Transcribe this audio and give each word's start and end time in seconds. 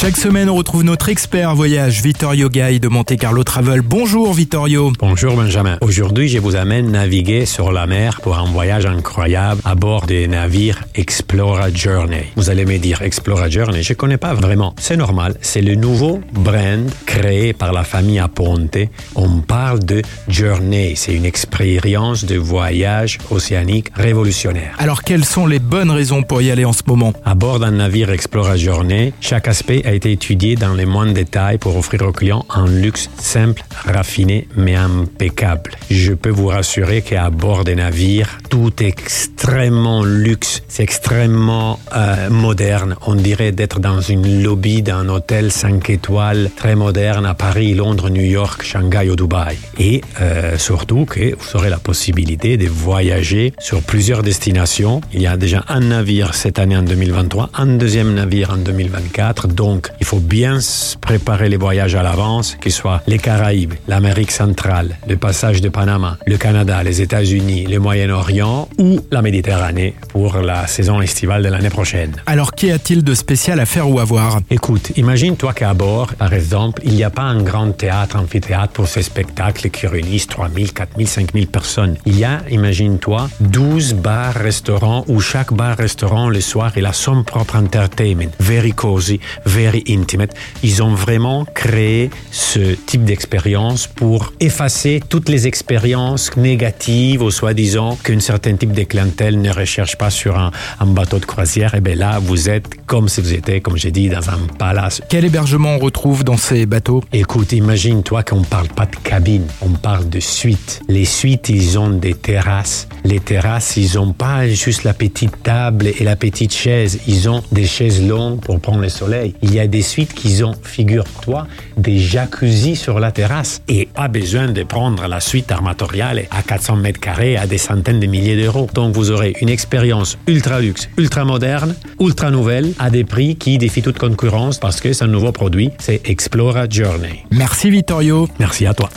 Chaque 0.00 0.16
semaine, 0.16 0.48
on 0.48 0.54
retrouve 0.54 0.84
notre 0.84 1.08
expert 1.08 1.56
voyage, 1.56 2.02
Vittorio 2.02 2.48
Gay 2.48 2.78
de 2.78 2.86
Monte 2.86 3.16
Carlo 3.16 3.42
Travel. 3.42 3.80
Bonjour 3.80 4.32
Vittorio. 4.32 4.92
Bonjour 5.00 5.34
Benjamin. 5.34 5.76
Aujourd'hui, 5.80 6.28
je 6.28 6.38
vous 6.38 6.54
amène 6.54 6.92
naviguer 6.92 7.46
sur 7.46 7.72
la 7.72 7.88
mer 7.88 8.20
pour 8.20 8.38
un 8.38 8.44
voyage 8.44 8.86
incroyable 8.86 9.60
à 9.64 9.74
bord 9.74 10.06
des 10.06 10.28
navires 10.28 10.84
Explora 10.94 11.72
Journey. 11.74 12.26
Vous 12.36 12.48
allez 12.48 12.64
me 12.64 12.78
dire 12.78 13.02
Explora 13.02 13.50
Journey, 13.50 13.82
je 13.82 13.92
connais 13.92 14.18
pas 14.18 14.34
vraiment. 14.34 14.72
C'est 14.78 14.96
normal, 14.96 15.34
c'est 15.40 15.62
le 15.62 15.74
nouveau 15.74 16.20
brand 16.32 16.88
créé 17.04 17.52
par 17.52 17.72
la 17.72 17.82
famille 17.82 18.20
Aponte. 18.20 18.78
On 19.16 19.40
parle 19.40 19.80
de 19.80 20.02
Journey, 20.28 20.92
c'est 20.94 21.12
une 21.12 21.26
expérience 21.26 22.24
de 22.24 22.36
voyage 22.36 23.18
océanique 23.32 23.88
révolutionnaire. 23.96 24.76
Alors, 24.78 25.02
quelles 25.02 25.24
sont 25.24 25.48
les 25.48 25.58
bonnes 25.58 25.90
raisons 25.90 26.22
pour 26.22 26.40
y 26.40 26.52
aller 26.52 26.64
en 26.64 26.72
ce 26.72 26.82
moment? 26.86 27.12
À 27.24 27.34
bord 27.34 27.58
d'un 27.58 27.72
navire 27.72 28.10
Explora 28.10 28.56
Journey, 28.56 29.12
chaque 29.20 29.48
aspect 29.48 29.82
a 29.88 29.94
été 29.94 30.12
étudié 30.12 30.54
dans 30.54 30.74
les 30.74 30.84
moindres 30.84 31.14
détails 31.14 31.56
pour 31.56 31.76
offrir 31.76 32.02
aux 32.02 32.12
clients 32.12 32.44
un 32.50 32.66
luxe 32.66 33.08
simple, 33.18 33.62
raffiné, 33.86 34.46
mais 34.54 34.74
impeccable. 34.74 35.70
Je 35.90 36.12
peux 36.12 36.30
vous 36.30 36.48
rassurer 36.48 37.00
qu'à 37.00 37.30
bord 37.30 37.64
des 37.64 37.74
navires, 37.74 38.38
tout 38.50 38.82
est 38.82 38.88
extrêmement 38.88 40.04
luxe, 40.04 40.62
c'est 40.68 40.82
extrêmement 40.82 41.80
euh, 41.96 42.28
moderne. 42.28 42.96
On 43.06 43.14
dirait 43.14 43.52
d'être 43.52 43.80
dans 43.80 44.00
une 44.00 44.42
lobby 44.42 44.82
d'un 44.82 45.08
hôtel 45.08 45.50
5 45.50 45.88
étoiles 45.88 46.50
très 46.54 46.76
moderne 46.76 47.24
à 47.24 47.34
Paris, 47.34 47.72
Londres, 47.74 48.10
New 48.10 48.24
York, 48.24 48.62
Shanghai 48.62 49.08
ou 49.08 49.16
Dubaï. 49.16 49.56
Et 49.78 50.02
euh, 50.20 50.58
surtout 50.58 51.06
que 51.06 51.34
vous 51.34 51.56
aurez 51.56 51.70
la 51.70 51.78
possibilité 51.78 52.58
de 52.58 52.68
voyager 52.68 53.54
sur 53.58 53.80
plusieurs 53.82 54.22
destinations. 54.22 55.00
Il 55.14 55.22
y 55.22 55.26
a 55.26 55.36
déjà 55.36 55.64
un 55.68 55.80
navire 55.80 56.34
cette 56.34 56.58
année 56.58 56.76
en 56.76 56.82
2023, 56.82 57.50
un 57.54 57.66
deuxième 57.66 58.12
navire 58.12 58.50
en 58.50 58.58
2024, 58.58 59.48
donc 59.48 59.77
donc, 59.78 59.92
il 60.00 60.06
faut 60.06 60.18
bien 60.18 60.58
préparer 61.00 61.48
les 61.48 61.56
voyages 61.56 61.94
à 61.94 62.02
l'avance, 62.02 62.56
qu'ils 62.60 62.72
soient 62.72 63.00
les 63.06 63.18
Caraïbes, 63.18 63.74
l'Amérique 63.86 64.32
centrale, 64.32 64.96
le 65.06 65.16
passage 65.16 65.60
de 65.60 65.68
Panama, 65.68 66.18
le 66.26 66.36
Canada, 66.36 66.82
les 66.82 67.00
États-Unis, 67.00 67.66
le 67.66 67.78
Moyen-Orient 67.78 68.68
ou 68.78 68.98
la 69.12 69.22
Méditerranée 69.22 69.94
pour 70.08 70.38
la 70.38 70.66
saison 70.66 71.00
estivale 71.00 71.44
de 71.44 71.48
l'année 71.48 71.70
prochaine. 71.70 72.16
Alors, 72.26 72.54
qu'y 72.54 72.72
a-t-il 72.72 73.04
de 73.04 73.14
spécial 73.14 73.60
à 73.60 73.66
faire 73.66 73.88
ou 73.88 74.00
à 74.00 74.04
voir? 74.04 74.40
Écoute, 74.50 74.90
imagine-toi 74.96 75.52
qu'à 75.52 75.74
bord, 75.74 76.12
par 76.14 76.32
exemple, 76.32 76.82
il 76.84 76.94
n'y 76.94 77.04
a 77.04 77.10
pas 77.10 77.22
un 77.22 77.40
grand 77.40 77.70
théâtre, 77.70 78.16
amphithéâtre 78.16 78.72
pour 78.72 78.88
ces 78.88 79.02
spectacles 79.02 79.70
qui 79.70 79.86
réunissent 79.86 80.26
3000, 80.26 80.72
4000, 80.72 81.06
5000 81.06 81.46
personnes. 81.46 81.96
Il 82.04 82.18
y 82.18 82.24
a, 82.24 82.40
imagine-toi, 82.50 83.30
12 83.38 83.94
bars, 83.94 84.34
restaurants 84.34 85.04
où 85.06 85.20
chaque 85.20 85.52
bar, 85.52 85.76
restaurant, 85.76 86.30
le 86.30 86.40
soir, 86.40 86.72
il 86.76 86.84
a 86.84 86.92
son 86.92 87.22
propre 87.22 87.54
entertainment. 87.54 88.32
Very 88.40 88.72
cozy, 88.72 89.20
very 89.46 89.67
intimate. 89.88 90.34
Ils 90.62 90.82
ont 90.82 90.94
vraiment 90.94 91.44
créé 91.54 92.10
ce 92.30 92.74
type 92.74 93.04
d'expérience 93.04 93.86
pour 93.86 94.32
effacer 94.40 95.00
toutes 95.08 95.28
les 95.28 95.46
expériences 95.46 96.36
négatives 96.36 97.22
ou 97.22 97.30
soi-disant 97.30 97.96
qu'un 98.02 98.20
certain 98.20 98.56
type 98.56 98.72
de 98.72 98.84
clientèle 98.84 99.40
ne 99.40 99.52
recherche 99.52 99.96
pas 99.96 100.10
sur 100.10 100.38
un, 100.38 100.50
un 100.80 100.86
bateau 100.86 101.18
de 101.18 101.26
croisière. 101.26 101.74
Et 101.74 101.80
bien 101.80 101.94
là, 101.94 102.18
vous 102.18 102.48
êtes 102.48 102.66
comme 102.86 103.08
si 103.08 103.20
vous 103.20 103.34
étiez, 103.34 103.60
comme 103.60 103.76
j'ai 103.76 103.90
dit, 103.90 104.08
dans 104.08 104.30
un 104.30 104.38
palace. 104.58 105.02
Quel 105.08 105.24
hébergement 105.24 105.76
on 105.76 105.78
retrouve 105.78 106.24
dans 106.24 106.36
ces 106.36 106.66
bateaux? 106.66 107.02
Écoute, 107.12 107.52
imagine-toi 107.52 108.22
qu'on 108.22 108.42
parle 108.42 108.68
pas 108.68 108.86
de 108.86 108.96
cabine, 108.96 109.46
on 109.60 109.70
parle 109.70 110.08
de 110.08 110.20
suites. 110.20 110.80
Les 110.88 111.04
suites, 111.04 111.48
ils 111.48 111.78
ont 111.78 111.90
des 111.90 112.14
terrasses. 112.14 112.88
Les 113.04 113.20
terrasses, 113.20 113.76
ils 113.76 113.98
ont 113.98 114.12
pas 114.12 114.48
juste 114.48 114.84
la 114.84 114.94
petite 114.94 115.42
table 115.42 115.86
et 115.86 116.04
la 116.04 116.16
petite 116.16 116.54
chaise. 116.54 117.00
Ils 117.06 117.28
ont 117.28 117.42
des 117.52 117.66
chaises 117.66 118.02
longues 118.02 118.40
pour 118.40 118.60
prendre 118.60 118.80
le 118.80 118.88
soleil. 118.88 119.34
Il 119.42 119.52
y 119.58 119.64
a 119.64 119.66
des 119.66 119.82
suites 119.82 120.14
qui 120.14 120.42
ont, 120.42 120.54
figure-toi, 120.62 121.46
des 121.76 121.98
jacuzzi 121.98 122.76
sur 122.76 123.00
la 123.00 123.12
terrasse. 123.12 123.62
Et 123.68 123.86
pas 123.86 124.08
besoin 124.08 124.48
de 124.48 124.62
prendre 124.62 125.06
la 125.06 125.20
suite 125.20 125.52
armatoriale 125.52 126.24
à 126.30 126.42
400 126.42 126.76
mètres 126.76 127.00
carrés 127.00 127.36
à 127.36 127.46
des 127.46 127.58
centaines 127.58 128.00
de 128.00 128.06
milliers 128.06 128.36
d'euros. 128.36 128.68
Donc 128.74 128.94
vous 128.94 129.10
aurez 129.10 129.34
une 129.40 129.48
expérience 129.48 130.18
ultra 130.26 130.60
luxe, 130.60 130.88
ultra 130.96 131.24
moderne, 131.24 131.74
ultra 132.00 132.30
nouvelle, 132.30 132.72
à 132.78 132.90
des 132.90 133.04
prix 133.04 133.36
qui 133.36 133.58
défient 133.58 133.82
toute 133.82 133.98
concurrence 133.98 134.58
parce 134.58 134.80
que 134.80 134.92
c'est 134.92 135.04
un 135.04 135.08
nouveau 135.08 135.32
produit, 135.32 135.70
c'est 135.78 136.08
Explora 136.08 136.68
Journey. 136.68 137.24
Merci 137.30 137.70
Vittorio. 137.70 138.28
Merci 138.38 138.66
à 138.66 138.74
toi. 138.74 138.88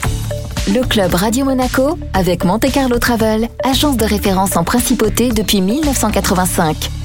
Le 0.68 0.84
club 0.88 1.14
Radio 1.16 1.46
Monaco 1.46 1.98
avec 2.14 2.46
Monte 2.46 2.72
Carlo 2.72 3.00
Travel, 3.00 3.50
agence 3.64 3.98
de 3.98 4.06
référence 4.06 4.56
en 4.56 4.64
principauté 4.64 5.30
depuis 5.30 5.60
1985. 5.60 7.01